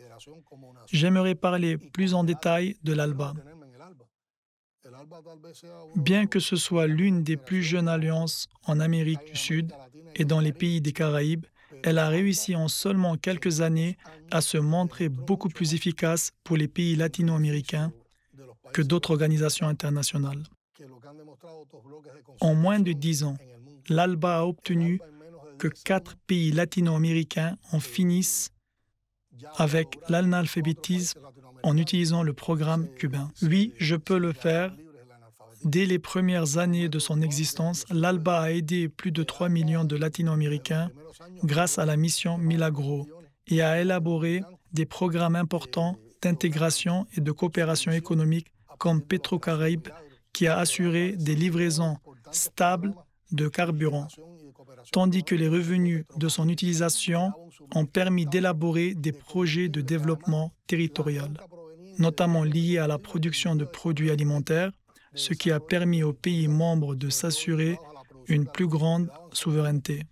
[0.92, 3.34] J'aimerais parler plus en détail de l'ALBA.
[5.96, 9.74] Bien que ce soit l'une des plus jeunes alliances en Amérique du Sud
[10.16, 11.46] et dans les pays des Caraïbes,
[11.84, 13.98] elle a réussi en seulement quelques années
[14.32, 17.92] à se montrer beaucoup plus efficace pour les pays latino-américains
[18.74, 20.44] que d'autres organisations internationales.
[22.40, 23.38] En moins de dix ans,
[23.90, 25.00] l'ALBA a obtenu
[25.58, 28.52] que quatre pays latino-américains en finissent
[29.56, 31.20] avec l'analphabétisme
[31.64, 33.32] en utilisant le programme cubain.
[33.42, 34.76] Oui, je peux le faire.
[35.64, 39.96] Dès les premières années de son existence, l'ALBA a aidé plus de 3 millions de
[39.96, 40.92] latino-américains
[41.44, 43.08] grâce à la mission Milagro
[43.48, 49.90] et a élaboré des programmes importants d'intégration et de coopération économique comme Petrocaraïbes
[50.34, 51.98] qui a assuré des livraisons
[52.32, 52.94] stables
[53.32, 54.08] de carburant,
[54.92, 57.32] tandis que les revenus de son utilisation
[57.76, 61.34] ont permis d'élaborer des projets de développement territorial,
[61.98, 64.72] notamment liés à la production de produits alimentaires,
[65.13, 67.78] ce qui a permis aux pays membres de s'assurer
[68.28, 70.04] une plus grande souveraineté.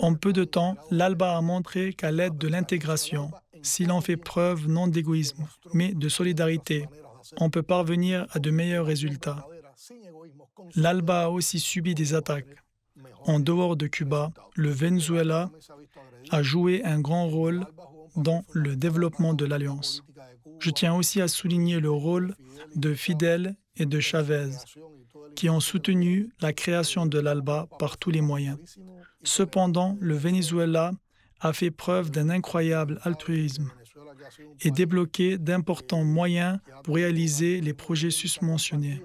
[0.00, 3.30] En peu de temps, l'ALBA a montré qu'à l'aide de l'intégration,
[3.62, 6.86] si l'on fait preuve non d'égoïsme, mais de solidarité,
[7.38, 9.46] on peut parvenir à de meilleurs résultats.
[10.76, 12.56] L'ALBA a aussi subi des attaques.
[13.26, 15.50] En dehors de Cuba, le Venezuela
[16.30, 17.66] a joué un grand rôle
[18.16, 20.02] dans le développement de l'Alliance.
[20.60, 22.36] Je tiens aussi à souligner le rôle
[22.76, 24.50] de Fidel et de Chavez,
[25.34, 28.58] qui ont soutenu la création de l'ALBA par tous les moyens.
[29.24, 30.92] Cependant, le Venezuela
[31.40, 33.70] a fait preuve d'un incroyable altruisme
[34.60, 39.02] et débloqué d'importants moyens pour réaliser les projets susmentionnés.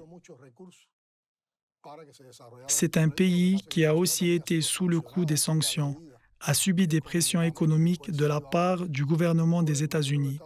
[2.66, 5.96] C'est un pays qui a aussi été sous le coup des sanctions,
[6.40, 10.38] a subi des pressions économiques de la part du gouvernement des États-Unis.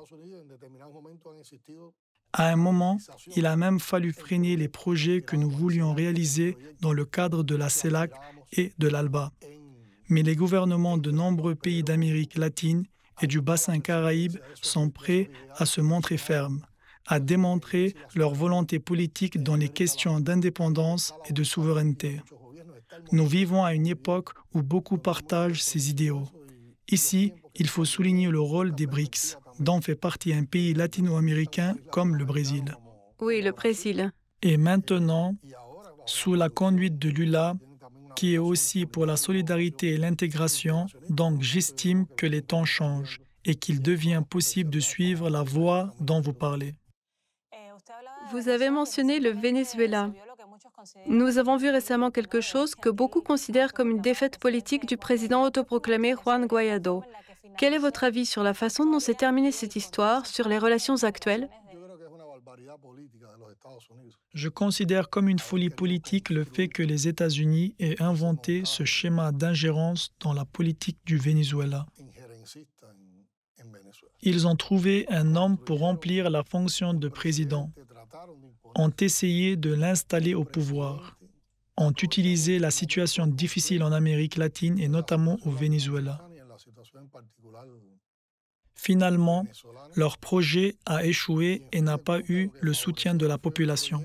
[2.32, 2.98] À un moment,
[3.36, 7.54] il a même fallu freiner les projets que nous voulions réaliser dans le cadre de
[7.54, 8.12] la CELAC
[8.52, 9.32] et de l'ALBA.
[10.08, 12.84] Mais les gouvernements de nombreux pays d'Amérique latine
[13.22, 16.62] et du bassin caraïbe sont prêts à se montrer fermes,
[17.06, 22.20] à démontrer leur volonté politique dans les questions d'indépendance et de souveraineté.
[23.12, 26.28] Nous vivons à une époque où beaucoup partagent ces idéaux.
[26.88, 32.16] Ici, il faut souligner le rôle des BRICS, dont fait partie un pays latino-américain comme
[32.16, 32.74] le Brésil.
[33.20, 34.12] Oui, le Brésil.
[34.42, 35.36] Et maintenant,
[36.06, 37.54] sous la conduite de Lula,
[38.14, 43.54] qui est aussi pour la solidarité et l'intégration, donc j'estime que les temps changent et
[43.54, 46.74] qu'il devient possible de suivre la voie dont vous parlez.
[48.32, 50.10] Vous avez mentionné le Venezuela.
[51.06, 55.42] Nous avons vu récemment quelque chose que beaucoup considèrent comme une défaite politique du président
[55.42, 57.02] autoproclamé Juan Guaido.
[57.58, 61.02] Quel est votre avis sur la façon dont s'est terminée cette histoire, sur les relations
[61.04, 61.48] actuelles?
[64.32, 69.32] Je considère comme une folie politique le fait que les États-Unis aient inventé ce schéma
[69.32, 71.86] d'ingérence dans la politique du Venezuela.
[74.22, 77.70] Ils ont trouvé un homme pour remplir la fonction de président,
[78.74, 81.18] ont essayé de l'installer au pouvoir,
[81.76, 86.26] ont utilisé la situation difficile en Amérique latine et notamment au Venezuela.
[88.74, 89.46] Finalement,
[89.94, 94.04] leur projet a échoué et n'a pas eu le soutien de la population.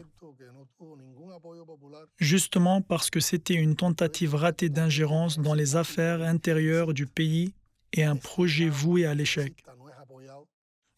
[2.17, 7.53] Justement parce que c'était une tentative ratée d'ingérence dans les affaires intérieures du pays
[7.93, 9.53] et un projet voué à l'échec.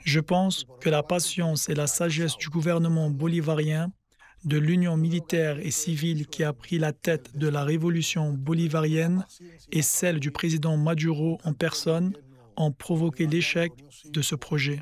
[0.04, 3.92] Je pense que la patience et la sagesse du gouvernement bolivarien,
[4.46, 9.26] de l'union militaire et civile qui a pris la tête de la révolution bolivarienne
[9.72, 12.14] et celle du président Maduro en personne
[12.58, 13.72] ont provoqué l'échec
[14.06, 14.82] de ce projet.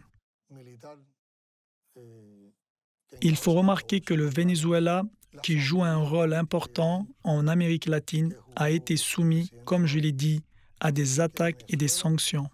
[3.22, 5.04] Il faut remarquer que le Venezuela,
[5.44, 10.42] qui joue un rôle important en Amérique latine, a été soumis, comme je l'ai dit,
[10.80, 12.50] à des attaques et des sanctions.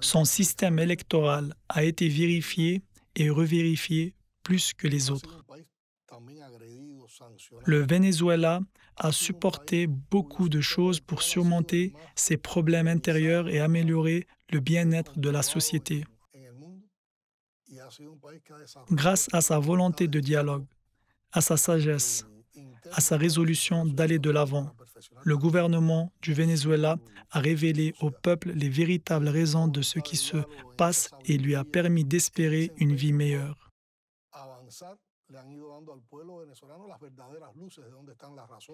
[0.00, 2.82] Son système électoral a été vérifié
[3.14, 5.44] et revérifié plus que les autres.
[7.64, 8.60] Le Venezuela
[8.96, 15.30] a supporté beaucoup de choses pour surmonter ses problèmes intérieurs et améliorer le bien-être de
[15.30, 16.04] la société.
[18.90, 20.64] Grâce à sa volonté de dialogue,
[21.32, 22.26] à sa sagesse,
[22.92, 24.70] à sa résolution d'aller de l'avant,
[25.24, 26.98] le gouvernement du Venezuela
[27.30, 30.36] a révélé au peuple les véritables raisons de ce qui se
[30.76, 33.70] passe et lui a permis d'espérer une vie meilleure.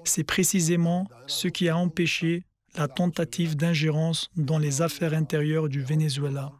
[0.04, 2.44] C'est précisément ce qui a empêché
[2.76, 6.52] la tentative d'ingérence dans les affaires intérieures du Venezuela,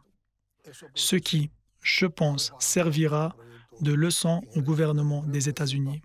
[0.95, 3.35] ce qui, je pense, servira
[3.81, 6.01] de leçon au gouvernement des États-Unis.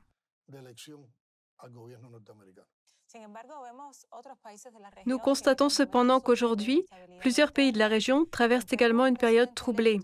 [5.06, 6.84] Nous constatons cependant qu'aujourd'hui,
[7.20, 10.00] plusieurs pays de la région traversent également une période troublée.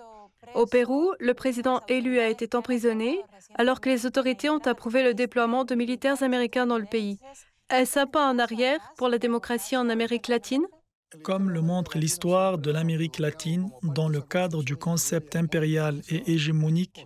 [0.55, 3.21] Au Pérou, le président élu a été emprisonné
[3.55, 7.19] alors que les autorités ont approuvé le déploiement de militaires américains dans le pays.
[7.71, 10.67] Est-ce un pas en arrière pour la démocratie en Amérique latine?
[11.23, 17.05] Comme le montre l'histoire de l'Amérique latine dans le cadre du concept impérial et hégémonique,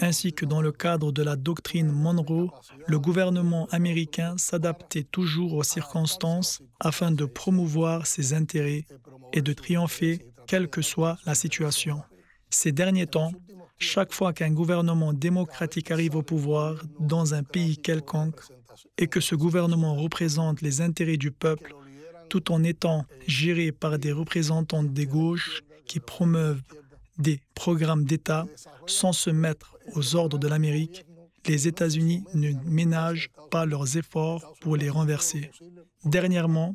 [0.00, 2.50] ainsi que dans le cadre de la doctrine Monroe,
[2.86, 8.86] le gouvernement américain s'adaptait toujours aux circonstances afin de promouvoir ses intérêts
[9.34, 12.02] et de triompher quelle que soit la situation.
[12.52, 13.32] Ces derniers temps,
[13.78, 18.40] chaque fois qu'un gouvernement démocratique arrive au pouvoir dans un pays quelconque
[18.98, 21.74] et que ce gouvernement représente les intérêts du peuple,
[22.28, 26.62] tout en étant géré par des représentants des gauches qui promeuvent
[27.16, 28.46] des programmes d'État
[28.86, 31.06] sans se mettre aux ordres de l'Amérique,
[31.46, 35.50] les États-Unis ne ménagent pas leurs efforts pour les renverser.
[36.04, 36.74] Dernièrement,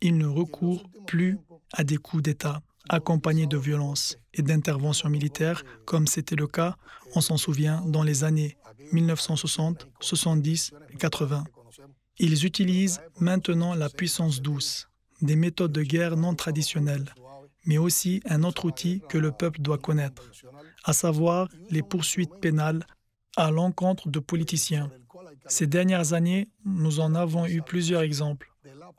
[0.00, 1.38] ils ne recourent plus
[1.74, 6.76] à des coups d'État accompagnés de violence et d'interventions militaires, comme c'était le cas,
[7.14, 8.56] on s'en souvient, dans les années
[8.92, 11.44] 1960, 70 et 80.
[12.18, 14.88] Ils utilisent maintenant la puissance douce,
[15.22, 17.14] des méthodes de guerre non traditionnelles,
[17.66, 20.30] mais aussi un autre outil que le peuple doit connaître,
[20.84, 22.86] à savoir les poursuites pénales
[23.36, 24.90] à l'encontre de politiciens.
[25.46, 28.52] Ces dernières années, nous en avons eu plusieurs exemples.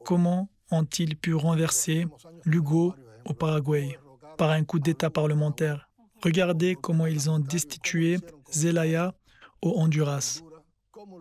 [0.06, 2.08] Comment ont-ils pu renverser
[2.46, 2.96] Lugo
[3.26, 3.98] au Paraguay
[4.38, 5.90] par un coup d'État parlementaire
[6.24, 8.18] Regardez comment ils ont destitué
[8.52, 9.14] Zelaya
[9.62, 10.42] au Honduras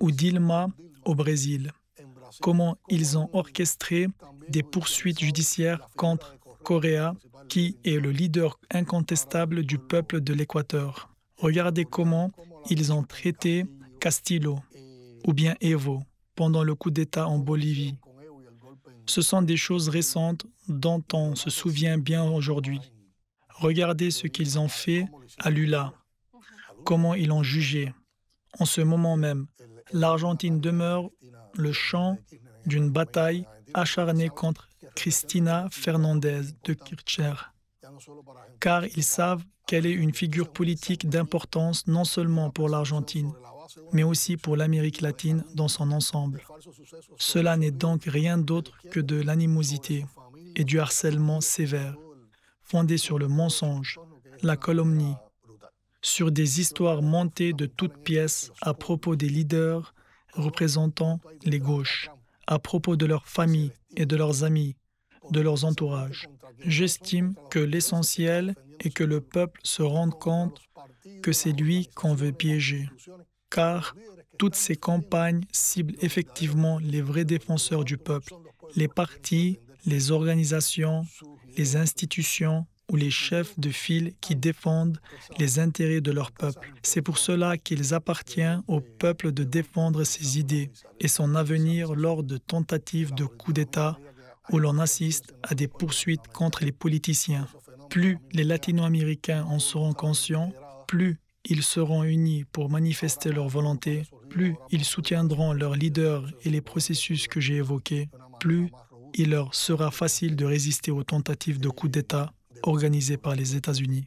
[0.01, 0.69] ou Dilma
[1.05, 1.73] au Brésil
[2.41, 4.07] comment ils ont orchestré
[4.49, 7.15] des poursuites judiciaires contre Correa,
[7.49, 11.11] qui est le leader incontestable du peuple de l'Équateur.
[11.37, 12.31] Regardez comment
[12.69, 13.65] ils ont traité
[13.99, 14.59] Castillo
[15.27, 16.03] ou bien Evo
[16.37, 17.97] pendant le coup d'État en Bolivie.
[19.07, 22.81] Ce sont des choses récentes dont on se souvient bien aujourd'hui.
[23.51, 25.07] Regardez ce qu'ils ont fait
[25.39, 25.93] à Lula,
[26.85, 27.93] comment ils l'ont jugé.
[28.59, 29.47] En ce moment même,
[29.93, 31.11] l'Argentine demeure
[31.55, 32.19] le champ
[32.67, 37.35] d'une bataille acharnée contre Cristina Fernandez de Kirchner,
[38.61, 43.33] car ils savent qu'elle est une figure politique d'importance non seulement pour l'Argentine,
[43.93, 46.43] mais aussi pour l'Amérique latine dans son ensemble.
[47.19, 50.07] Cela n'est donc rien d'autre que de l'animosité
[50.57, 51.97] et du harcèlement sévère,
[52.63, 53.99] fondé sur le mensonge,
[54.43, 55.15] la calomnie,
[56.03, 59.95] sur des histoires montées de toutes pièces à propos des leaders
[60.33, 62.11] représentant les gauches,
[62.47, 64.77] à propos de leurs familles et de leurs amis,
[65.31, 66.29] de leurs entourages.
[66.65, 70.61] J'estime que l'essentiel est que le peuple se rende compte
[71.23, 72.89] que c'est lui qu'on veut piéger,
[73.51, 73.95] car
[74.39, 78.35] toutes ces campagnes ciblent effectivement les vrais défenseurs du peuple,
[78.77, 81.05] les partis, les organisations,
[81.57, 85.01] les institutions ou les chefs de file qui défendent
[85.39, 86.73] les intérêts de leur peuple.
[86.83, 92.23] C'est pour cela qu'il appartient au peuple de défendre ses idées et son avenir lors
[92.23, 93.99] de tentatives de coup d'État
[94.51, 97.47] où l'on assiste à des poursuites contre les politiciens.
[97.89, 100.53] Plus les latino-américains en seront conscients,
[100.89, 106.61] plus ils seront unis pour manifester leur volonté, plus ils soutiendront leurs leaders et les
[106.61, 108.09] processus que j'ai évoqués,
[108.41, 108.71] plus
[109.15, 112.33] il leur sera facile de résister aux tentatives de coup d'État
[112.63, 114.07] organisée par les États-Unis.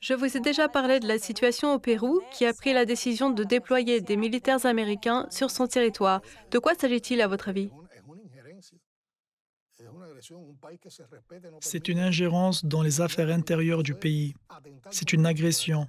[0.00, 3.28] Je vous ai déjà parlé de la situation au Pérou qui a pris la décision
[3.30, 6.22] de déployer des militaires américains sur son territoire.
[6.50, 7.70] De quoi s'agit-il à votre avis?
[11.60, 14.34] C'est une ingérence dans les affaires intérieures du pays.
[14.90, 15.86] C'est une agression.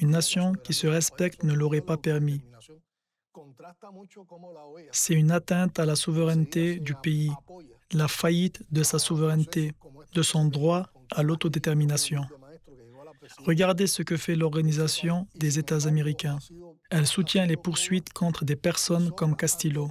[0.00, 2.42] Une nation qui se respecte ne l'aurait pas permis.
[4.92, 7.32] C'est une atteinte à la souveraineté du pays,
[7.92, 9.72] la faillite de sa souveraineté,
[10.14, 12.22] de son droit à l'autodétermination.
[13.44, 16.38] Regardez ce que fait l'Organisation des États américains.
[16.90, 19.90] Elle soutient les poursuites contre des personnes comme Castillo,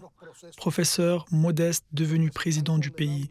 [0.58, 3.30] professeur modeste devenu président du pays.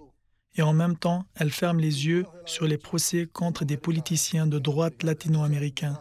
[0.57, 4.59] Et en même temps, elle ferme les yeux sur les procès contre des politiciens de
[4.59, 5.99] droite latino-américains.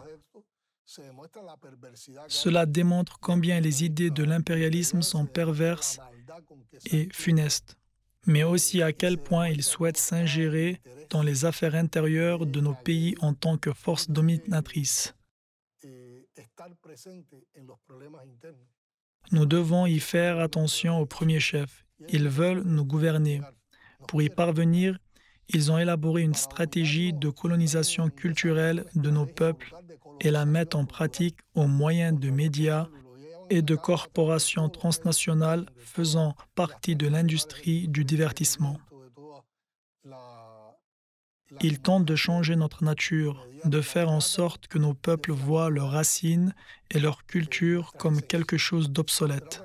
[2.28, 5.98] Cela démontre combien les idées de l'impérialisme sont perverses
[6.92, 7.76] et funestes,
[8.26, 10.80] mais aussi à quel point ils souhaitent s'ingérer
[11.10, 15.14] dans les affaires intérieures de nos pays en tant que force dominatrice.
[19.32, 21.86] Nous devons y faire attention au premier chef.
[22.08, 23.40] Ils veulent nous gouverner.
[24.06, 24.98] Pour y parvenir,
[25.48, 29.74] ils ont élaboré une stratégie de colonisation culturelle de nos peuples
[30.20, 32.88] et la mettent en pratique au moyen de médias
[33.50, 38.78] et de corporations transnationales faisant partie de l'industrie du divertissement.
[41.60, 45.90] Ils tentent de changer notre nature, de faire en sorte que nos peuples voient leurs
[45.90, 46.54] racines
[46.90, 49.62] et leur culture comme quelque chose d'obsolète.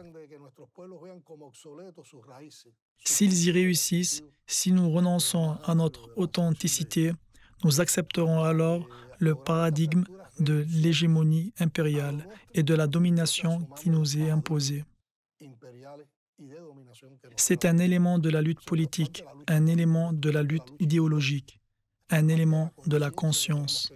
[3.04, 7.12] S'ils y réussissent, si nous renonçons à notre authenticité,
[7.64, 8.88] nous accepterons alors
[9.20, 10.04] le paradigme
[10.40, 14.84] de l'hégémonie impériale et de la domination qui nous est imposée.
[17.36, 21.60] C'est un élément de la lutte politique, un élément de la lutte idéologique,
[22.10, 23.92] un élément de la conscience,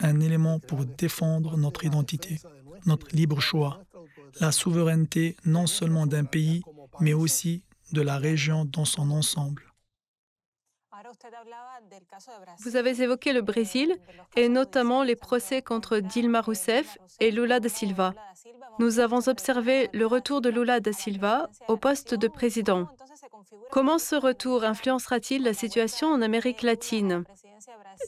[0.00, 2.40] un élément pour défendre notre identité,
[2.86, 3.84] notre libre choix,
[4.40, 6.62] la souveraineté non seulement d'un pays,
[7.00, 7.62] mais aussi
[7.92, 9.71] de la région dans son ensemble.
[12.60, 13.96] Vous avez évoqué le Brésil
[14.36, 18.14] et notamment les procès contre Dilma Rousseff et Lula da Silva.
[18.78, 22.88] Nous avons observé le retour de Lula da Silva au poste de président.
[23.70, 27.24] Comment ce retour influencera-t-il la situation en Amérique latine?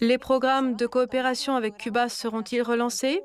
[0.00, 3.22] Les programmes de coopération avec Cuba seront-ils relancés?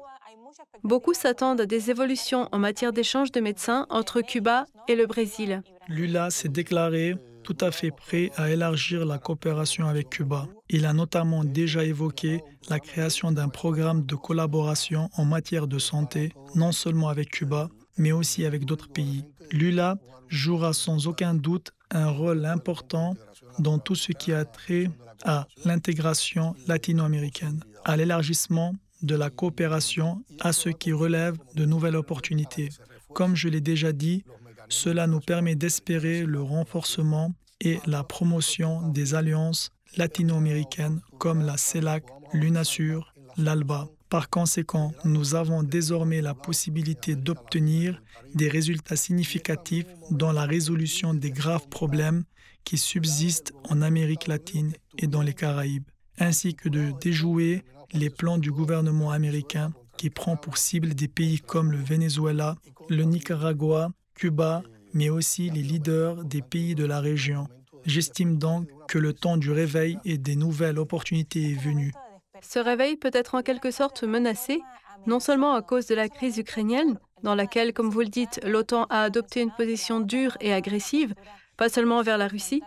[0.84, 5.61] Beaucoup s'attendent à des évolutions en matière d'échange de médecins entre Cuba et le Brésil.
[5.88, 7.15] Lula s'est déclaré
[7.50, 10.47] tout à fait prêt à élargir la coopération avec Cuba.
[10.70, 16.32] Il a notamment déjà évoqué la création d'un programme de collaboration en matière de santé,
[16.54, 19.26] non seulement avec Cuba, mais aussi avec d'autres pays.
[19.52, 19.97] Lula
[20.28, 23.16] jouera sans aucun doute un rôle important
[23.58, 24.91] dans tout ce qui a trait
[25.26, 32.70] à l'intégration latino-américaine, à l'élargissement de la coopération à ce qui relève de nouvelles opportunités.
[33.16, 34.24] Comme je l'ai déjà dit,
[34.70, 42.03] cela nous permet d'espérer le renforcement et la promotion des alliances latino-américaines comme la CELAC,
[42.34, 43.89] l'UNASUR, l'ALBA.
[44.10, 48.01] Par conséquent, nous avons désormais la possibilité d'obtenir
[48.34, 52.24] des résultats significatifs dans la résolution des graves problèmes
[52.64, 58.38] qui subsistent en Amérique latine et dans les Caraïbes, ainsi que de déjouer les plans
[58.38, 62.55] du gouvernement américain qui prend pour cible des pays comme le Venezuela,
[62.89, 67.47] le Nicaragua, Cuba, mais aussi les leaders des pays de la région.
[67.85, 71.93] J'estime donc que le temps du réveil et des nouvelles opportunités est venu.
[72.41, 74.61] Ce réveil peut être en quelque sorte menacé,
[75.07, 78.85] non seulement à cause de la crise ukrainienne, dans laquelle, comme vous le dites, l'OTAN
[78.89, 81.13] a adopté une position dure et agressive,
[81.57, 82.61] pas seulement envers la Russie,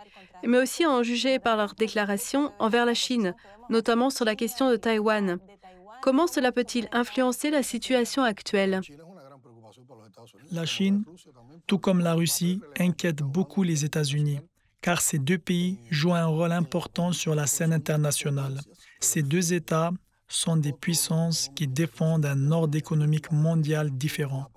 [0.45, 3.33] mais aussi en jugé par leurs déclarations envers la Chine,
[3.69, 5.39] notamment sur la question de Taïwan.
[6.01, 8.81] Comment cela peut-il influencer la situation actuelle?
[10.51, 11.03] La Chine,
[11.67, 14.39] tout comme la Russie, inquiète beaucoup les États-Unis,
[14.81, 18.59] car ces deux pays jouent un rôle important sur la scène internationale.
[18.99, 19.91] Ces deux États
[20.27, 24.47] sont des puissances qui défendent un ordre économique mondial différent.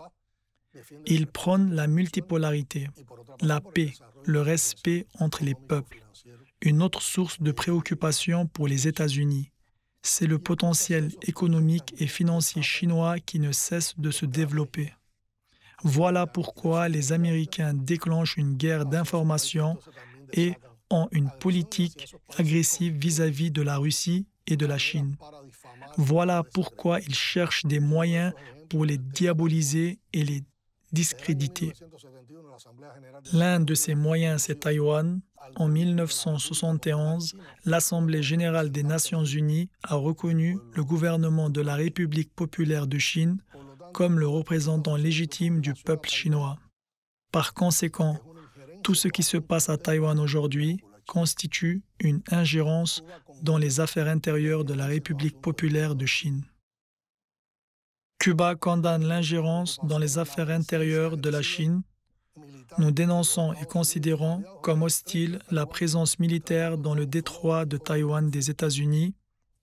[1.07, 2.89] Ils prônent la multipolarité,
[3.41, 3.93] la paix,
[4.25, 6.03] le respect entre les peuples.
[6.63, 9.51] Une autre source de préoccupation pour les États-Unis,
[10.03, 14.93] c'est le potentiel économique et financier chinois qui ne cesse de se développer.
[15.83, 19.79] Voilà pourquoi les Américains déclenchent une guerre d'information
[20.33, 20.55] et
[20.91, 25.17] ont une politique agressive vis-à-vis de la Russie et de la Chine.
[25.97, 28.33] Voilà pourquoi ils cherchent des moyens
[28.69, 30.43] pour les diaboliser et les
[30.93, 31.73] discréditer.
[33.33, 35.21] L'un de ces moyens, c'est Taïwan.
[35.57, 42.87] En 1971, l'Assemblée générale des Nations unies a reconnu le gouvernement de la République populaire
[42.87, 43.39] de Chine
[43.93, 46.57] comme le représentant légitime du peuple chinois.
[47.33, 48.19] Par conséquent,
[48.83, 53.03] tout ce qui se passe à Taïwan aujourd'hui constitue une ingérence
[53.43, 56.45] dans les affaires intérieures de la République populaire de Chine.
[58.19, 61.83] Cuba condamne l'ingérence dans les affaires intérieures de la Chine.
[62.79, 68.51] Nous dénonçons et considérons comme hostile la présence militaire dans le détroit de Taïwan des
[68.51, 69.15] États-Unis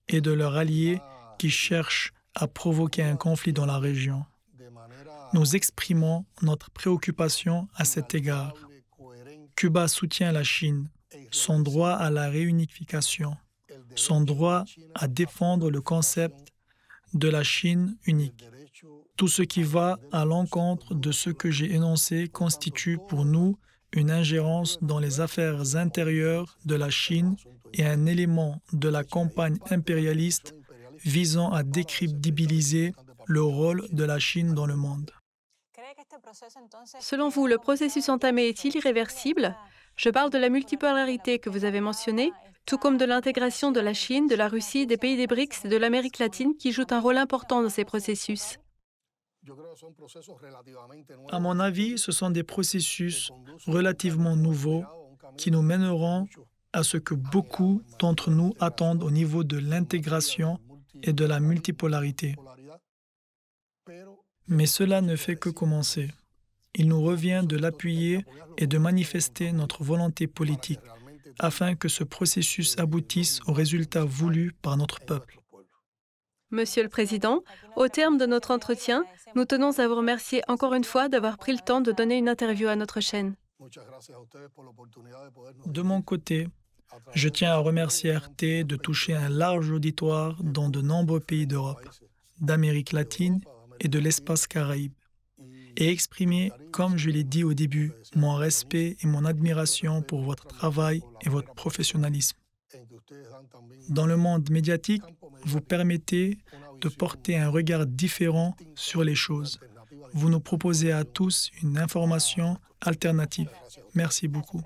[0.08, 1.00] et de leurs alliés
[1.38, 4.24] qui cherchent à provoquer un conflit dans la région.
[5.32, 8.54] Nous exprimons notre préoccupation à cet égard.
[9.56, 10.88] Cuba soutient la Chine,
[11.30, 13.36] son droit à la réunification,
[13.94, 14.64] son droit
[14.94, 16.52] à défendre le concept
[17.14, 18.44] de la Chine unique.
[19.16, 23.58] Tout ce qui va à l'encontre de ce que j'ai énoncé constitue pour nous
[23.92, 27.36] une ingérence dans les affaires intérieures de la Chine
[27.72, 30.54] et un élément de la campagne impérialiste
[31.04, 32.92] visant à décrédibiliser
[33.26, 35.10] le rôle de la Chine dans le monde.
[37.00, 39.56] Selon vous, le processus entamé est-il irréversible?
[39.96, 42.32] Je parle de la multipolarité que vous avez mentionnée,
[42.66, 45.68] tout comme de l'intégration de la Chine, de la Russie, des pays des BRICS et
[45.68, 48.58] de l'Amérique latine qui jouent un rôle important dans ces processus.
[51.30, 53.30] À mon avis, ce sont des processus
[53.66, 54.84] relativement nouveaux
[55.36, 56.26] qui nous mèneront
[56.72, 60.58] à ce que beaucoup d'entre nous attendent au niveau de l'intégration
[61.04, 62.34] et de la multipolarité.
[64.48, 66.10] Mais cela ne fait que commencer.
[66.74, 68.24] Il nous revient de l'appuyer
[68.58, 70.80] et de manifester notre volonté politique
[71.38, 75.38] afin que ce processus aboutisse au résultat voulu par notre peuple.
[76.50, 77.42] Monsieur le Président,
[77.76, 81.52] au terme de notre entretien, nous tenons à vous remercier encore une fois d'avoir pris
[81.52, 83.34] le temps de donner une interview à notre chaîne.
[85.66, 86.48] De mon côté,
[87.14, 91.88] je tiens à remercier RT de toucher un large auditoire dans de nombreux pays d'Europe,
[92.40, 93.40] d'Amérique latine
[93.80, 94.92] et de l'espace caraïbe,
[95.76, 100.46] et exprimer, comme je l'ai dit au début, mon respect et mon admiration pour votre
[100.46, 102.36] travail et votre professionnalisme.
[103.88, 105.02] Dans le monde médiatique,
[105.44, 106.38] vous permettez
[106.80, 109.58] de porter un regard différent sur les choses.
[110.12, 113.50] Vous nous proposez à tous une information alternative.
[113.94, 114.62] Merci beaucoup.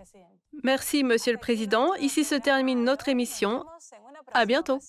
[0.63, 1.95] Merci, Monsieur le Président.
[1.95, 3.65] Ici se termine notre émission.
[4.33, 4.81] À bientôt.